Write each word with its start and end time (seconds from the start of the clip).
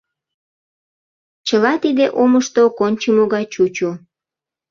Чыла 1.47 1.73
тиде 1.83 2.05
омышто 2.21 2.61
кончымо 2.79 3.23
гай 3.33 3.45
чучо. 3.53 3.91